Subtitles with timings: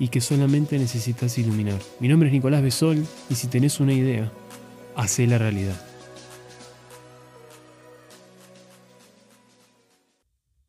[0.00, 1.78] y que solamente necesitas iluminar.
[2.00, 4.32] Mi nombre es Nicolás Besol y si tenés una idea,
[4.96, 5.78] hacé la realidad.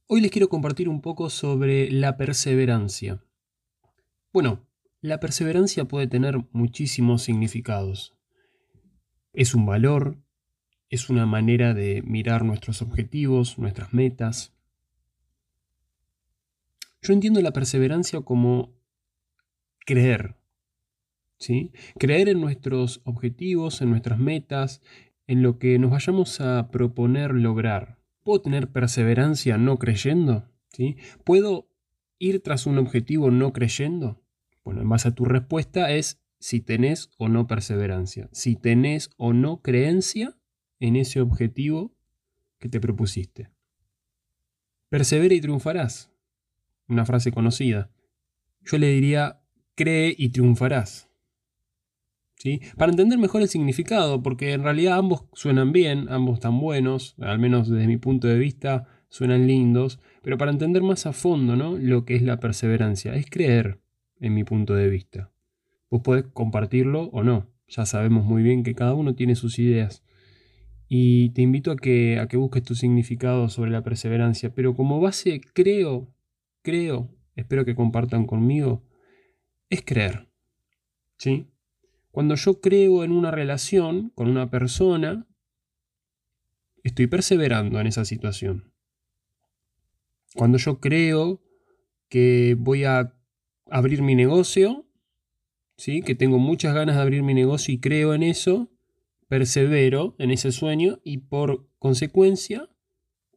[0.06, 3.24] Hoy les quiero compartir un poco sobre la perseverancia.
[4.34, 4.68] Bueno,
[5.00, 8.18] la perseverancia puede tener muchísimos significados.
[9.32, 10.18] Es un valor,
[10.90, 14.54] es una manera de mirar nuestros objetivos, nuestras metas.
[17.02, 18.81] Yo entiendo la perseverancia como
[19.86, 20.36] creer.
[21.42, 21.74] ¿sí?
[21.98, 24.82] Creer en nuestros objetivos, en nuestras metas,
[25.28, 27.98] en lo que nos vayamos a proponer lograr.
[28.24, 30.48] ¿Puedo tener perseverancia no creyendo?
[30.70, 30.98] ¿Sí?
[31.26, 31.68] ¿Puedo
[32.20, 34.22] ir tras un objetivo no creyendo?
[34.64, 39.34] Bueno, en base a tu respuesta es si tenés o no perseverancia, si tenés o
[39.34, 40.38] no creencia
[40.80, 41.96] en ese objetivo
[42.60, 43.50] que te propusiste.
[44.90, 46.12] Persevera y triunfarás.
[46.88, 47.90] Una frase conocida.
[48.64, 49.41] Yo le diría
[49.76, 51.10] cree y triunfarás.
[52.36, 52.60] ¿Sí?
[52.76, 57.38] Para entender mejor el significado, porque en realidad ambos suenan bien, ambos están buenos, al
[57.38, 61.78] menos desde mi punto de vista suenan lindos, pero para entender más a fondo ¿no?
[61.78, 63.80] lo que es la perseverancia, es creer
[64.20, 65.32] en mi punto de vista.
[65.92, 70.04] Vos podés compartirlo o no, ya sabemos muy bien que cada uno tiene sus ideas.
[70.88, 75.00] Y te invito a que, a que busques tu significado sobre la perseverancia, pero como
[75.00, 76.14] base creo,
[76.64, 78.84] creo, espero que compartan conmigo,
[79.72, 80.28] es creer.
[81.18, 81.48] ¿Sí?
[82.12, 85.28] Cuando yo creo en una relación con una persona,
[86.84, 88.74] estoy perseverando en esa situación.
[90.36, 91.42] Cuando yo creo
[92.10, 93.16] que voy a
[93.70, 94.86] abrir mi negocio,
[95.78, 96.02] ¿sí?
[96.02, 98.70] que tengo muchas ganas de abrir mi negocio y creo en eso,
[99.28, 102.70] persevero en ese sueño y por consecuencia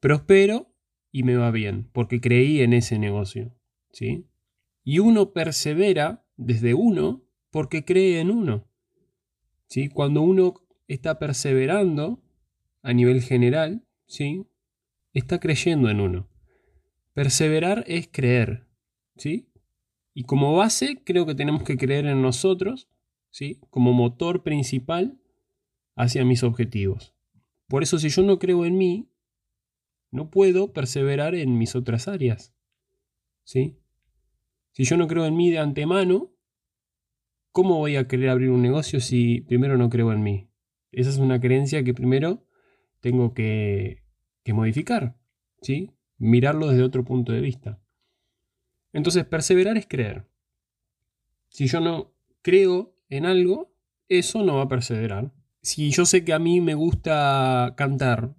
[0.00, 0.75] prospero
[1.12, 3.55] y me va bien, porque creí en ese negocio.
[3.93, 4.27] ¿sí?
[4.83, 8.69] Y uno persevera desde uno porque cree en uno.
[9.69, 9.89] ¿sí?
[9.89, 10.55] Cuando uno
[10.89, 12.22] está perseverando
[12.83, 14.47] a nivel general, ¿sí?
[15.12, 16.28] está creyendo en uno.
[17.12, 18.67] Perseverar es creer.
[19.17, 19.49] ¿sí?
[20.12, 22.89] Y como base creo que tenemos que creer en nosotros
[23.31, 23.61] ¿sí?
[23.71, 25.21] como motor principal
[25.97, 27.15] hacia mis objetivos.
[27.69, 29.09] Por eso si yo no creo en mí,
[30.11, 32.55] no puedo perseverar en mis otras áreas.
[33.44, 33.78] ¿sí?
[34.75, 36.33] Si yo no creo en mí de antemano,
[37.53, 40.51] ¿cómo voy a querer abrir un negocio si primero no creo en mí?
[40.91, 42.45] Esa es una creencia que primero
[42.99, 44.03] tengo que,
[44.53, 45.17] modificar,
[45.62, 45.93] ¿sí?
[46.19, 47.81] Mirarlo desde otro punto de vista.
[48.93, 50.27] Entonces, perseverar es creer.
[51.49, 52.12] Si yo no
[52.43, 53.73] creo en algo,
[54.09, 55.33] eso no va a perseverar.
[55.62, 58.35] Si yo sé que a mí me gusta cantar,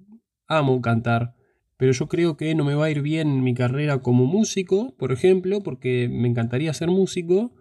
[0.48, 1.35] amo cantar,
[1.78, 5.12] pero yo creo que no me va a ir bien mi carrera como músico, por
[5.12, 7.54] ejemplo, porque me encantaría ser músico.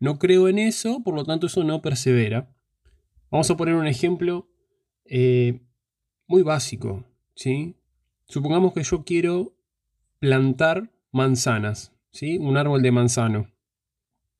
[0.00, 2.54] No creo en eso, por lo tanto eso no persevera.
[3.30, 4.48] Vamos a poner un ejemplo
[5.06, 5.60] eh,
[6.26, 7.04] muy básico.
[7.34, 7.76] ¿sí?
[8.26, 9.56] Supongamos que yo quiero
[10.18, 12.38] plantar manzanas, ¿sí?
[12.38, 13.50] un árbol de manzano,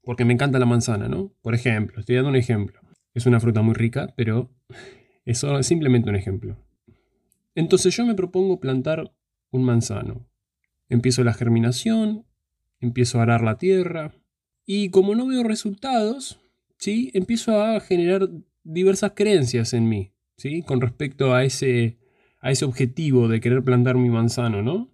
[0.02, 1.32] porque me encanta la manzana, ¿no?
[1.42, 2.80] Por ejemplo, estoy dando un ejemplo.
[3.14, 4.50] Es una fruta muy rica, pero
[5.24, 6.56] eso es simplemente un ejemplo.
[7.54, 9.14] Entonces yo me propongo plantar
[9.50, 10.28] un manzano.
[10.88, 12.26] Empiezo la germinación,
[12.80, 14.14] empiezo a arar la tierra
[14.66, 16.40] y como no veo resultados,
[16.78, 17.10] ¿sí?
[17.14, 18.28] empiezo a generar
[18.62, 20.62] diversas creencias en mí ¿sí?
[20.62, 21.98] con respecto a ese,
[22.40, 24.62] a ese objetivo de querer plantar mi manzano.
[24.62, 24.90] ¿no?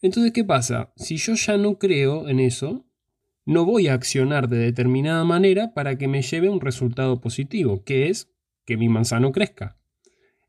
[0.00, 0.92] Entonces, ¿qué pasa?
[0.96, 2.86] Si yo ya no creo en eso,
[3.46, 8.08] no voy a accionar de determinada manera para que me lleve un resultado positivo, que
[8.08, 8.30] es
[8.64, 9.78] que mi manzano crezca.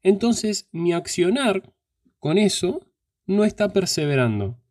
[0.05, 1.73] Entonces mi accionar
[2.19, 2.85] con eso
[3.25, 4.61] no está perseverando.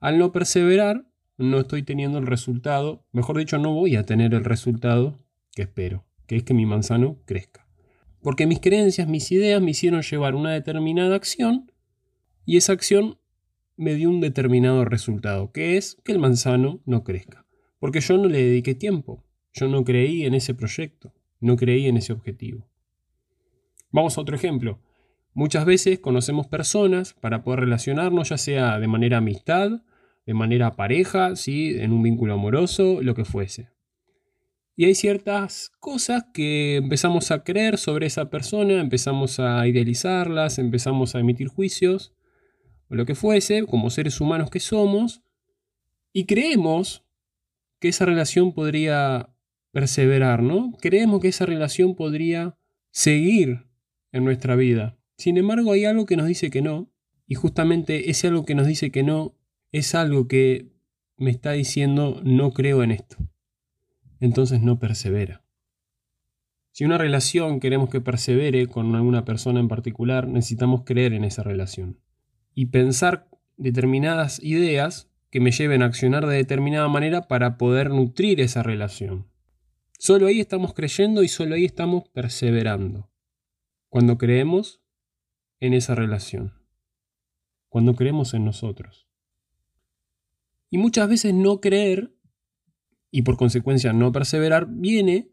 [0.00, 4.44] Al no perseverar, no estoy teniendo el resultado, mejor dicho, no voy a tener el
[4.44, 5.18] resultado
[5.54, 7.68] que espero, que es que mi manzano crezca.
[8.22, 11.70] Porque mis creencias, mis ideas me hicieron llevar una determinada acción
[12.46, 13.18] y esa acción
[13.76, 17.44] me dio un determinado resultado, que es que el manzano no crezca.
[17.78, 19.22] Porque yo no le dediqué tiempo,
[19.52, 22.71] yo no creí en ese proyecto, no creí en ese objetivo.
[23.92, 24.80] Vamos a otro ejemplo.
[25.34, 29.82] Muchas veces conocemos personas para poder relacionarnos, ya sea de manera amistad,
[30.26, 31.76] de manera pareja, ¿sí?
[31.78, 33.68] en un vínculo amoroso, lo que fuese.
[34.76, 41.14] Y hay ciertas cosas que empezamos a creer sobre esa persona, empezamos a idealizarlas, empezamos
[41.14, 42.14] a emitir juicios,
[42.88, 45.22] o lo que fuese, como seres humanos que somos,
[46.14, 47.04] y creemos
[47.78, 49.28] que esa relación podría
[49.70, 50.72] perseverar, ¿no?
[50.80, 52.56] Creemos que esa relación podría
[52.90, 53.66] seguir
[54.12, 54.96] en nuestra vida.
[55.16, 56.90] Sin embargo, hay algo que nos dice que no,
[57.26, 59.34] y justamente ese algo que nos dice que no
[59.72, 60.70] es algo que
[61.16, 63.16] me está diciendo no creo en esto.
[64.20, 65.42] Entonces no persevera.
[66.72, 71.42] Si una relación queremos que persevere con alguna persona en particular, necesitamos creer en esa
[71.42, 72.00] relación
[72.54, 78.40] y pensar determinadas ideas que me lleven a accionar de determinada manera para poder nutrir
[78.40, 79.26] esa relación.
[79.98, 83.11] Solo ahí estamos creyendo y solo ahí estamos perseverando.
[83.92, 84.82] Cuando creemos
[85.60, 86.54] en esa relación.
[87.68, 89.06] Cuando creemos en nosotros.
[90.70, 92.16] Y muchas veces no creer,
[93.10, 95.28] y por consecuencia no perseverar, viene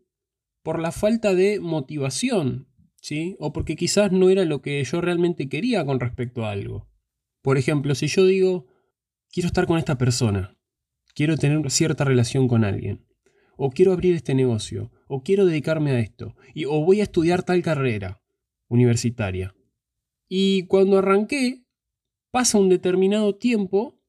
[0.62, 2.68] por la falta de motivación,
[2.98, 3.38] ¿sí?
[3.40, 6.90] O porque quizás no era lo que yo realmente quería con respecto a algo.
[7.42, 8.68] Por ejemplo, si yo digo,
[9.32, 10.58] quiero estar con esta persona,
[11.16, 13.06] quiero tener cierta relación con alguien,
[13.56, 17.44] o quiero abrir este negocio, o quiero dedicarme a esto, y, o voy a estudiar
[17.44, 18.22] tal carrera
[18.70, 19.54] universitaria.
[20.30, 21.64] Y cuando arranqué,
[22.32, 24.00] pasa un determinado tiempo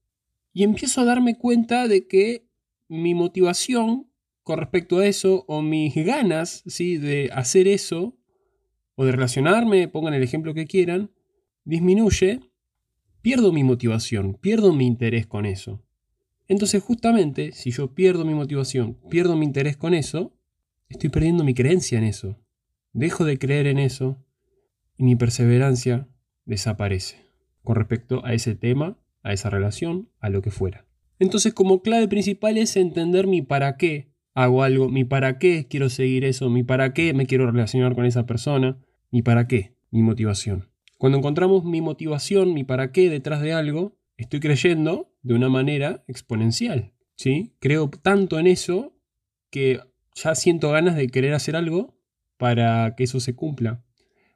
[0.52, 2.46] y empiezo a darme cuenta de que
[2.88, 4.10] mi motivación
[4.42, 6.96] con respecto a eso, o mis ganas ¿sí?
[6.96, 8.16] de hacer eso,
[8.96, 11.10] o de relacionarme, pongan el ejemplo que quieran,
[11.64, 12.40] disminuye,
[13.22, 15.82] pierdo mi motivación, pierdo mi interés con eso.
[16.48, 20.32] Entonces justamente, si yo pierdo mi motivación, pierdo mi interés con eso,
[20.88, 22.36] estoy perdiendo mi creencia en eso.
[22.92, 24.18] Dejo de creer en eso
[25.00, 26.06] y mi perseverancia
[26.44, 27.24] desaparece
[27.62, 30.84] con respecto a ese tema a esa relación, a lo que fuera.
[31.18, 35.88] Entonces como clave principal es entender mi para qué hago algo, mi para qué quiero
[35.88, 38.78] seguir eso, mi para qué me quiero relacionar con esa persona,
[39.10, 40.68] mi para qué, mi motivación.
[40.98, 46.04] Cuando encontramos mi motivación, mi para qué detrás de algo, estoy creyendo de una manera
[46.08, 46.92] exponencial.
[47.16, 47.54] ¿sí?
[47.58, 48.94] Creo tanto en eso
[49.48, 49.80] que
[50.14, 51.98] ya siento ganas de querer hacer algo
[52.36, 53.82] para que eso se cumpla,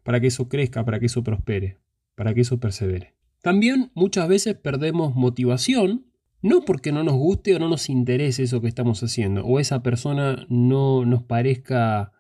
[0.05, 1.79] para que eso crezca, para que eso prospere,
[2.15, 3.15] para que eso persevere.
[3.43, 6.07] También muchas veces perdemos motivación,
[6.41, 9.83] no porque no nos guste o no nos interese eso que estamos haciendo, o esa
[9.83, 12.13] persona no nos parezca,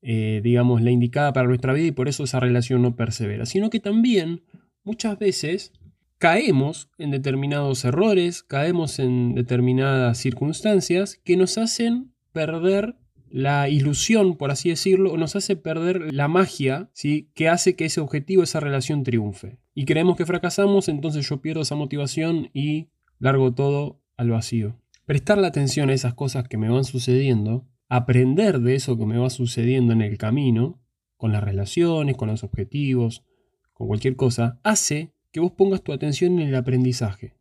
[0.00, 3.70] eh, digamos, la indicada para nuestra vida y por eso esa relación no persevera, sino
[3.70, 4.42] que también
[4.84, 5.72] muchas veces
[6.18, 12.96] caemos en determinados errores, caemos en determinadas circunstancias que nos hacen perder
[13.32, 17.30] la ilusión, por así decirlo, nos hace perder la magia ¿sí?
[17.34, 19.58] que hace que ese objetivo, esa relación triunfe.
[19.74, 24.76] Y creemos que fracasamos, entonces yo pierdo esa motivación y largo todo al vacío.
[25.06, 29.16] Prestar la atención a esas cosas que me van sucediendo, aprender de eso que me
[29.16, 30.82] va sucediendo en el camino,
[31.16, 33.24] con las relaciones, con los objetivos,
[33.72, 37.34] con cualquier cosa, hace que vos pongas tu atención en el aprendizaje.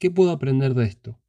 [0.00, 1.20] ¿Qué puedo aprender de esto?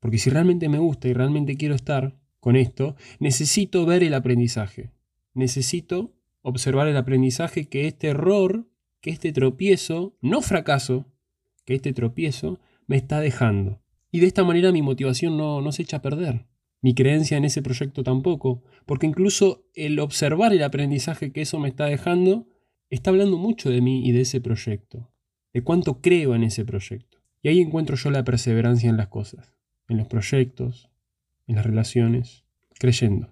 [0.00, 4.90] Porque si realmente me gusta y realmente quiero estar, con esto, necesito ver el aprendizaje.
[5.32, 6.12] Necesito
[6.42, 8.68] observar el aprendizaje que este error,
[9.00, 11.06] que este tropiezo, no fracaso,
[11.64, 13.80] que este tropiezo me está dejando.
[14.12, 16.44] Y de esta manera mi motivación no, no se echa a perder.
[16.82, 21.70] Mi creencia en ese proyecto tampoco, porque incluso el observar el aprendizaje que eso me
[21.70, 22.46] está dejando
[22.90, 25.10] está hablando mucho de mí y de ese proyecto,
[25.54, 27.20] de cuánto creo en ese proyecto.
[27.40, 29.54] Y ahí encuentro yo la perseverancia en las cosas,
[29.88, 30.90] en los proyectos,
[31.46, 32.44] en las relaciones,
[32.78, 33.30] creyendo.